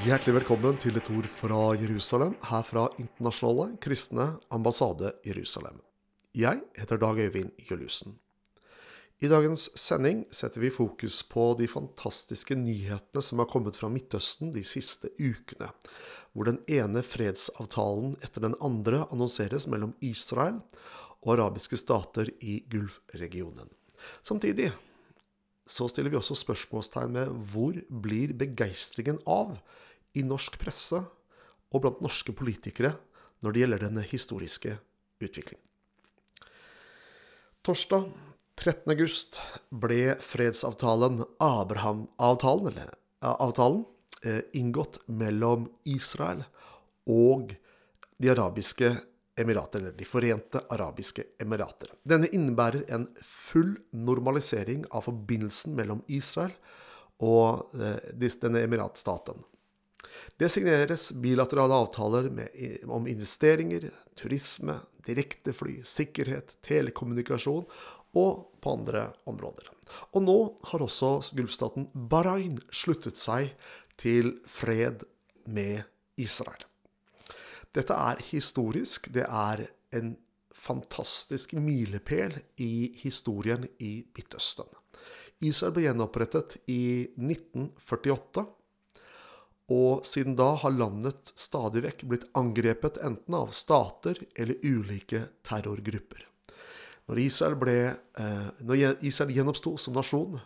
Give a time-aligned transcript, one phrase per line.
[0.00, 5.76] Hjertelig velkommen til et ord fra Jerusalem, her fra Internasjonale kristne ambassade Jerusalem.
[6.32, 8.14] Jeg heter Dag Øyvind Jølusen.
[9.20, 14.54] I dagens sending setter vi fokus på de fantastiske nyhetene som har kommet fra Midtøsten
[14.54, 15.68] de siste ukene,
[16.32, 20.62] hvor den ene fredsavtalen etter den andre annonseres mellom Israel
[21.20, 23.68] og arabiske stater i Gulfregionen.
[24.24, 24.70] Samtidig
[25.70, 29.58] så stiller vi også spørsmålstegn med hvor blir begeistringen av
[30.18, 31.00] i norsk presse
[31.70, 32.94] og blant norske politikere
[33.44, 34.76] når det gjelder denne historiske
[35.22, 35.64] utviklingen.
[37.64, 38.08] Torsdag
[38.60, 38.92] 13.
[38.92, 39.38] august
[39.72, 43.84] ble fredsavtalen Abraham-avtalen, eller avtalen,
[44.24, 46.44] eh, inngått mellom Israel
[47.08, 47.54] og
[48.20, 48.90] de arabiske
[49.36, 51.88] emirater, eller De forente arabiske emirater.
[52.04, 56.52] Denne innebærer en full normalisering av forbindelsen mellom Israel
[57.20, 59.40] og eh, denne emiratstaten.
[60.40, 62.54] Det signeres bilaterale avtaler med,
[62.88, 67.66] om investeringer, turisme, direktefly, sikkerhet, telekommunikasjon
[68.18, 69.68] og på andre områder.
[70.14, 70.38] Og nå
[70.70, 73.52] har også gulfstaten Bahrain sluttet seg
[74.00, 75.04] til fred
[75.50, 75.84] med
[76.20, 76.64] Israel.
[77.74, 79.10] Dette er historisk.
[79.14, 80.14] Det er en
[80.54, 84.68] fantastisk milepæl i historien i Midtøsten.
[85.40, 88.44] Israel ble gjenopprettet i 1948.
[89.70, 96.26] Og siden da har landet stadig vekk blitt angrepet enten av stater eller ulike terrorgrupper.
[97.10, 97.76] Når Israel, ble,
[98.18, 100.40] eh, Israel gjenoppsto som nasjon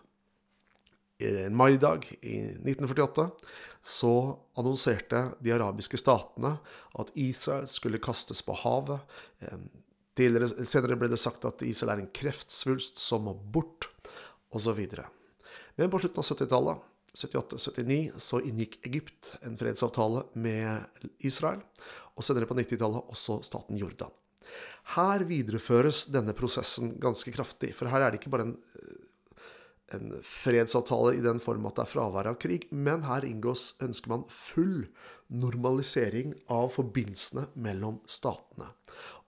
[1.18, 3.30] en maidag i 1948,
[3.82, 6.56] så annonserte de arabiske statene
[6.98, 9.00] at Israel skulle kastes på havet.
[10.16, 13.90] Senere ble det sagt at Israel er en kreftsvulst som må bort,
[14.54, 14.78] osv.
[15.76, 21.62] Men på slutten av 70-tallet 78-79 så inngikk Egypt en fredsavtale med Israel,
[22.14, 24.12] og senere på 90-tallet også staten Jordan.
[24.94, 28.56] Her videreføres denne prosessen ganske kraftig, for her er det ikke bare en,
[29.96, 34.12] en fredsavtale i den form at det er fravær av krig, men her inngås, ønsker
[34.12, 34.84] man full
[35.32, 38.68] normalisering av forbindelsene mellom statene.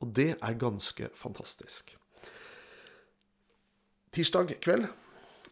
[0.03, 1.95] Og det er ganske fantastisk.
[4.17, 4.87] Tirsdag kveld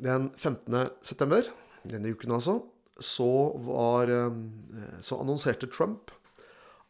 [0.03, 0.89] den 15.
[1.05, 1.49] september
[1.89, 2.59] denne uken altså,
[3.01, 3.31] så,
[3.67, 6.13] var, eh, så annonserte Trump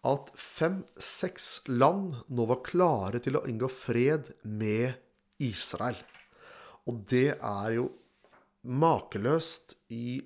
[0.05, 4.99] at fem-seks land nå var klare til å inngå fred med
[5.43, 5.97] Israel.
[6.85, 7.89] Og det er jo
[8.65, 10.21] makeløst i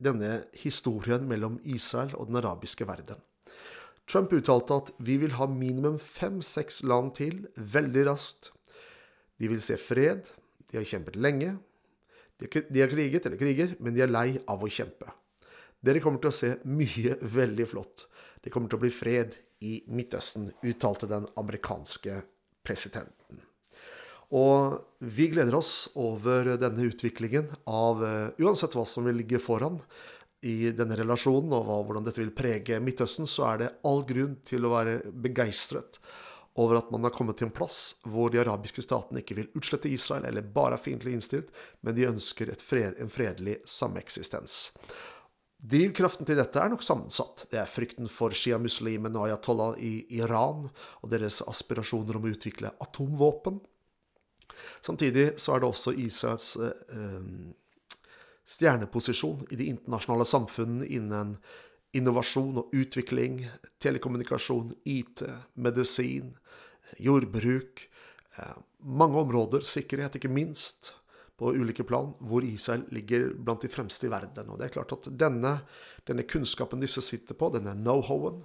[0.00, 3.20] denne historien mellom Israel og den arabiske verden.
[4.08, 8.54] Trump uttalte at vi vil ha minimum fem-seks land til veldig raskt.
[9.36, 10.24] De vil se fred.
[10.70, 11.58] De har kjempet lenge.
[12.38, 15.10] De har kriget, eller kriger, men de er lei av å kjempe.
[15.82, 18.06] Dere kommer til å se mye veldig flott.
[18.42, 22.20] Det kommer til å bli fred i Midtøsten, uttalte den amerikanske
[22.66, 23.42] presidenten.
[24.38, 29.80] Og vi gleder oss over denne utviklingen av uh, Uansett hva som vil ligge foran
[30.44, 34.68] i denne relasjonen, og hvordan dette vil prege Midtøsten, så er det all grunn til
[34.68, 35.98] å være begeistret
[36.58, 39.90] over at man har kommet til en plass hvor de arabiske statene ikke vil utslette
[39.92, 41.52] Israel eller bare er fiendtlig innstilt,
[41.86, 44.58] men de ønsker fred, en fredelig sameksistens.
[45.58, 47.48] Drivkraften til dette er nok sammensatt.
[47.50, 52.74] Det er frykten for sjiamuslimene og ayatollah i Iran og deres aspirasjoner om å utvikle
[52.84, 53.58] atomvåpen.
[54.82, 57.24] Samtidig så er det også Israels eh,
[58.48, 61.34] stjerneposisjon i de internasjonale samfunnene innen
[61.96, 63.42] innovasjon og utvikling,
[63.82, 66.34] telekommunikasjon, IT, medisin,
[67.00, 67.84] jordbruk,
[68.38, 70.94] eh, mange områder, sikkerhet ikke minst,
[71.38, 74.48] på ulike plan, hvor Israel ligger blant de fremste i verden.
[74.50, 75.52] Og det er klart at denne,
[76.08, 78.40] denne kunnskapen disse sitter på, denne know-howen,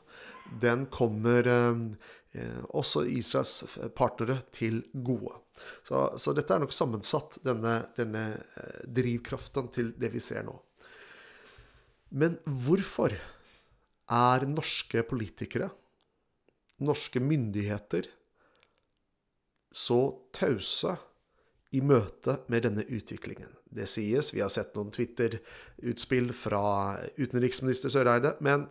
[0.62, 5.40] den kommer eh, også Israels partnere til gode.
[5.88, 8.24] Så, så, dette er nok sammensatt, denne, denne
[8.62, 10.54] eh, drivkraften til det vi ser nå.
[12.14, 13.16] Men hvorfor
[14.14, 15.72] er norske politikere,
[16.84, 18.08] norske myndigheter,
[19.74, 20.00] så
[20.36, 20.96] tause
[21.74, 23.50] i møte med denne utviklingen.
[23.74, 26.64] Det sies, vi har sett noen Twitter-utspill fra
[27.18, 28.68] utenriksminister Søreide, men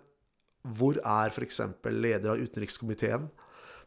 [0.62, 1.58] hvor er f.eks.
[1.90, 3.26] leder av utenrikskomiteen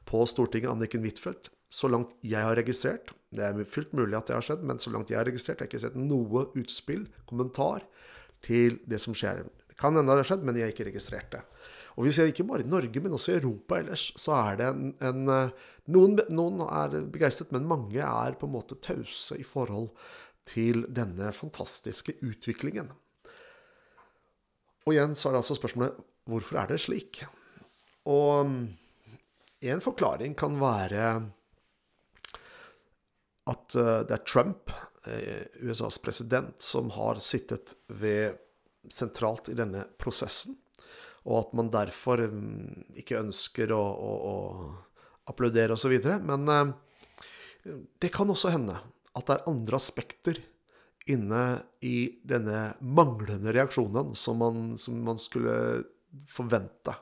[0.09, 1.53] på Stortinget, Anniken Huitfeldt?
[1.71, 4.91] Så langt jeg har registrert, det er fullt mulig at det har skjedd, men så
[4.91, 7.87] langt jeg har registrert, jeg har ikke sett noe utspill, kommentar,
[8.45, 9.45] til det som skjer.
[9.79, 11.41] Kan hende det har skjedd, men de har ikke registrert det.
[11.95, 14.67] Og vi ser ikke bare i Norge, men også i Europa ellers, så er det
[14.67, 15.21] en, en
[15.91, 19.89] noen, noen, er begeistret, men mange er på en måte tause i forhold
[20.47, 22.91] til denne fantastiske utviklingen.
[24.85, 27.23] Og igjen så er det altså spørsmålet hvorfor er det slik?
[28.11, 28.51] Og
[29.65, 31.07] en forklaring kan være
[33.49, 34.73] at eh, det er Trump,
[35.09, 38.37] eh, USAs president, som har sittet ved
[38.91, 40.57] sentralt i denne prosessen.
[41.25, 44.35] Og at man derfor mm, ikke ønsker å, å, å
[45.31, 45.95] applaudere osv.
[46.25, 48.77] Men eh, det kan også hende
[49.15, 50.41] at det er andre aspekter
[51.09, 51.41] inne
[51.85, 55.83] i denne manglende reaksjonen som man, som man skulle
[56.29, 56.95] forvente.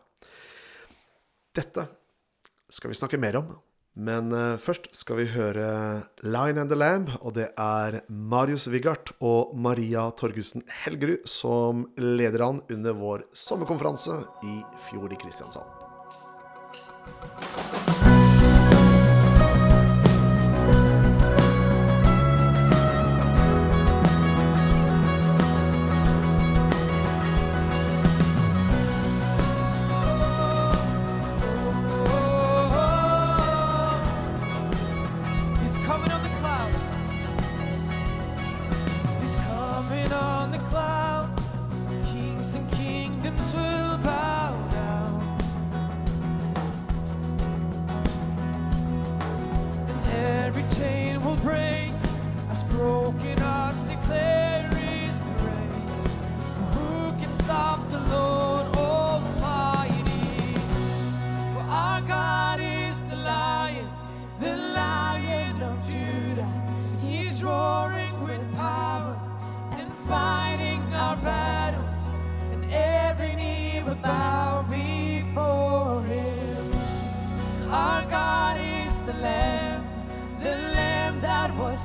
[1.54, 1.86] Dette
[2.74, 3.54] skal vi snakke mer om
[3.94, 5.68] men uh, først skal vi høre
[6.26, 12.48] Line and the Lamb, og det er Marius Wigart og Maria Torgussen Helgerud som leder
[12.48, 14.60] an under vår sommerkonferanse i
[14.90, 15.70] fjor i Kristiansand.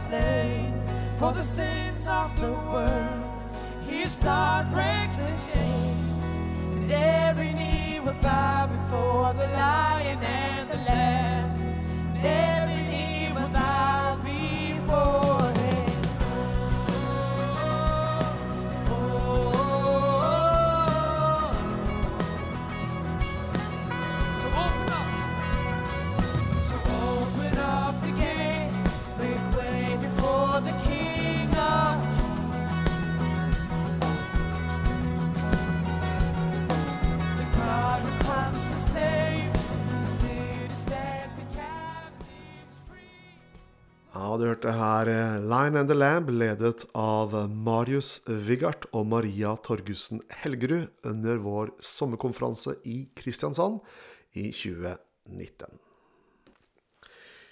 [0.06, 0.73] slain
[1.19, 3.25] for the sins of the world.
[3.87, 6.25] His blood breaks the chains,
[6.77, 11.50] and every knee will bow before the lion and the lamb.
[12.15, 12.58] And
[44.69, 51.38] hørte her Line and the Lamb, ledet av Marius Wigart og Maria Torgussen Helgerud under
[51.41, 53.81] vår sommerkonferanse i Kristiansand
[54.37, 55.79] i 2019.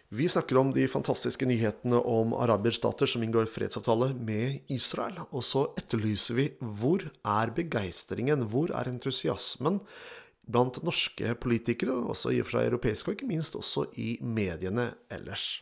[0.08, 5.24] Vi snakker om de fantastiske nyhetene om araberstater som inngår fredsavtale med Israel.
[5.32, 9.80] Og så etterlyser vi hvor er begeistringen, hvor er entusiasmen
[10.46, 14.92] blant norske politikere, også i og for seg europeiske, og ikke minst også i mediene
[15.10, 15.56] ellers.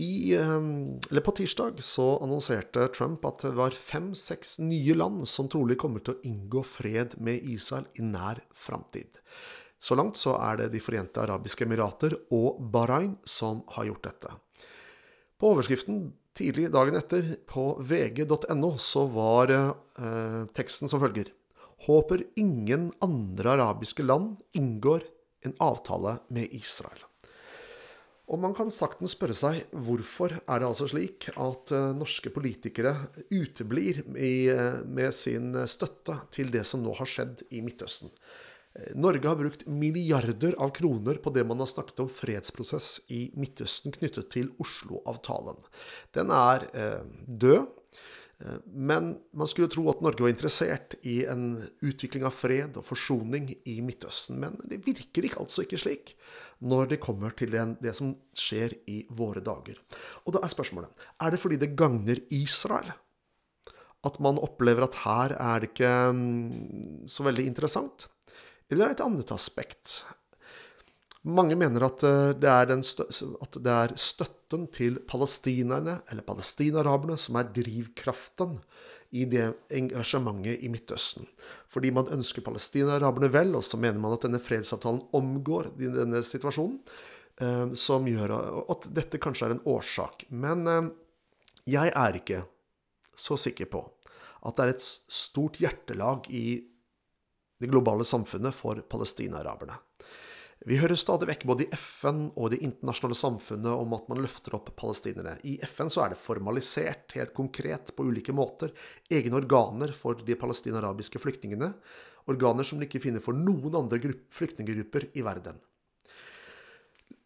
[0.00, 5.76] I, eller på tirsdag så annonserte Trump at det var fem-seks nye land som trolig
[5.78, 9.20] kommer til å inngå fred med Israel i nær framtid.
[9.78, 14.34] Så langt så er det De forente arabiske emirater og Bahrain som har gjort dette.
[15.38, 21.30] På overskriften tidlig dagen etter på vg.no så var eh, teksten som følger
[21.84, 25.04] Håper ingen andre arabiske land inngår
[25.44, 27.02] en avtale med Israel.
[28.32, 32.94] Og man kan saktens spørre seg hvorfor er det altså slik at uh, norske politikere
[33.28, 38.12] uteblir i, uh, med sin støtte til det som nå har skjedd i Midtøsten.
[38.72, 43.26] Uh, Norge har brukt milliarder av kroner på det man har snakket om fredsprosess i
[43.36, 45.60] Midtøsten knyttet til Oslo-avtalen.
[46.16, 46.64] Den er
[47.28, 47.68] død.
[48.66, 53.48] Men man skulle tro at Norge var interessert i en utvikling av fred og forsoning
[53.70, 54.36] i Midtøsten.
[54.42, 56.12] Men det virker ikke, altså ikke slik
[56.64, 59.80] når det kommer til det som skjer i våre dager.
[60.24, 62.92] Og da er spørsmålet er det fordi det gagner Israel
[64.04, 68.08] at man opplever at her er det ikke mm, så veldig interessant?
[68.68, 70.02] Eller er det et annet aspekt?
[71.24, 77.48] Mange mener at eh, det, at det er støtten til palestinerne, eller palestinaraberne, som er
[77.54, 78.58] drivkraften
[79.14, 81.26] i det engasjementet i Midtøsten.
[81.70, 86.80] Fordi man ønsker palestinaraberne vel, og så mener man at denne fredsavtalen omgår denne situasjonen.
[87.42, 88.30] Eh, som gjør
[88.70, 90.26] at dette kanskje er en årsak.
[90.30, 90.90] Men eh,
[91.72, 92.44] jeg er ikke
[93.18, 93.82] så sikker på
[94.44, 96.60] at det er et stort hjertelag i
[97.62, 99.78] det globale samfunnet for palestinaraberne.
[100.64, 104.54] Vi hører stadig vekk både i FN og det internasjonale samfunnet om at man løfter
[104.56, 105.36] opp palestinere.
[105.44, 108.72] I FN så er det formalisert, helt konkret, på ulike måter.
[109.12, 111.72] Egne organer for de palestinarabiske flyktningene.
[112.32, 115.58] Organer som de ikke finner for noen andre flyktninggrupper i verden.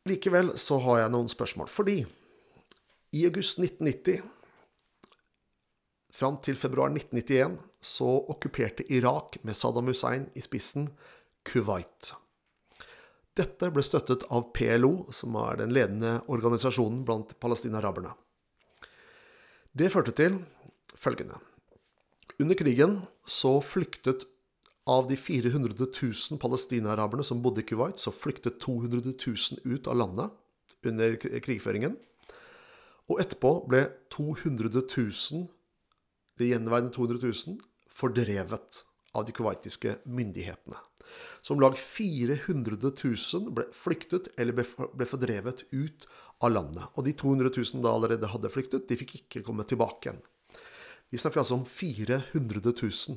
[0.09, 1.71] Likevel så har jeg noen spørsmål.
[1.71, 2.01] Fordi
[3.15, 4.25] i august 1990
[6.19, 10.89] Fram til februar 1991 så okkuperte Irak med Saddam Hussein i spissen
[11.47, 12.11] Kuwait.
[13.39, 18.11] Dette ble støttet av PLO, som er den ledende organisasjonen blant palestinaraberne.
[19.79, 20.41] Det førte til
[20.99, 21.39] følgende.
[22.43, 24.27] Under krigen så flyktet
[24.89, 30.01] av de 400 000 palestinaraberne som bodde i Kuwait, så flyktet 200 000 ut av
[30.01, 31.95] landet under krigføringen.
[33.09, 35.47] Og etterpå ble 200 000,
[36.41, 37.59] de gjenværende 200 000,
[37.93, 38.83] fordrevet
[39.15, 40.88] av de kuwaitiske myndighetene.
[41.49, 46.05] Så om lag 400 000 ble flyktet eller ble fordrevet ut
[46.45, 46.85] av landet.
[46.93, 50.21] Og de 200 000 da allerede hadde flyktet, de fikk ikke komme tilbake igjen.
[51.09, 53.17] Vi snakker altså om 400 000.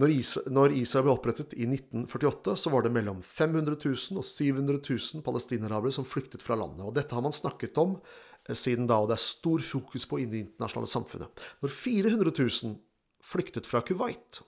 [0.00, 5.26] Når Israel ble opprettet i 1948, så var det mellom 500 000 og 700 000
[5.26, 6.80] palestinarabere som flyktet fra landet.
[6.80, 10.24] Og dette har man snakket om eh, siden da, og det er stor fokus på
[10.24, 11.44] i det internasjonale samfunnet.
[11.60, 12.78] Når 400 000
[13.20, 14.40] flyktet fra Kuwait,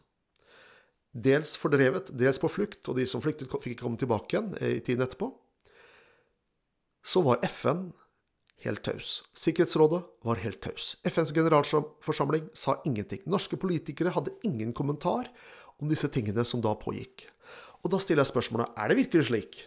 [1.13, 4.79] dels fordrevet, dels på flukt, og de som flyktet, fikk ikke komme tilbake igjen eh,
[4.79, 5.29] i tiden etterpå,
[7.03, 7.91] så var FN
[8.63, 9.25] helt taus.
[9.35, 10.95] Sikkerhetsrådet var helt taus.
[11.03, 13.25] FNs generalforsamling sa ingenting.
[13.27, 15.29] Norske politikere hadde ingen kommentar
[15.83, 17.27] om disse tingene som da pågikk.
[17.83, 19.63] Og da stiller jeg spørsmålet er det virkelig slik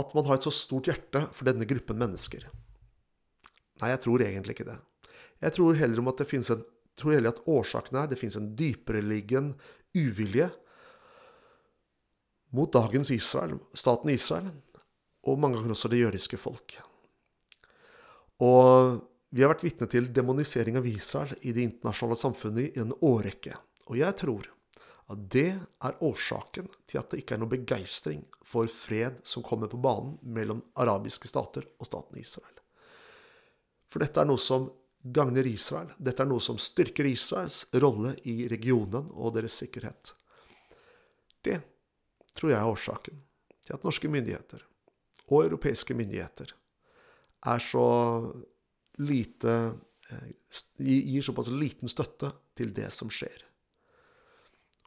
[0.00, 2.48] at man har et så stort hjerte for denne gruppen mennesker.
[3.82, 4.78] Nei, jeg tror egentlig ikke det.
[5.44, 6.64] Jeg tror heller at det finnes en
[6.94, 9.58] tror heller at årsaken er det finnes en dypereliggende
[9.94, 10.50] uvilje
[12.54, 14.50] mot dagens Israel, staten Israel,
[15.24, 16.76] og mange ganger også det jødiske folk.
[18.44, 19.00] Og
[19.34, 23.56] vi har vært vitne til demonisering av Israel i det internasjonale samfunnet i en årrekke.
[23.90, 24.50] Og jeg tror
[25.12, 25.50] at det
[25.84, 30.16] er årsaken til at det ikke er noe begeistring for fred som kommer på banen
[30.22, 32.54] mellom arabiske stater og staten Israel.
[33.90, 34.70] For dette er noe som
[35.04, 35.92] gagner Israel.
[35.98, 40.14] Dette er noe som styrker Israels rolle i regionen og deres sikkerhet.
[41.44, 41.58] Det
[42.34, 43.20] tror jeg er årsaken
[43.64, 44.64] til at norske myndigheter
[45.28, 46.52] og europeiske myndigheter
[47.44, 47.88] er så
[49.00, 49.54] lite
[50.10, 50.30] eh,
[50.78, 53.40] Gir såpass liten støtte til det som skjer.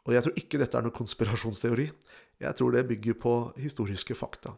[0.06, 1.88] Og jeg tror ikke dette er noen konspirasjonsteori.
[2.40, 4.54] Jeg tror det bygger på historiske fakta.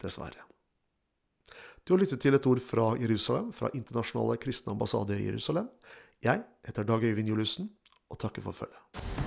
[0.00, 0.45] Dessverre.
[1.86, 5.68] Du har lyttet til et ord fra Jerusalem, fra Internasjonale kristne ambassade i Jerusalem.
[6.24, 7.70] Jeg heter Dag Øyvind Juliussen,
[8.10, 9.25] og takker for følget.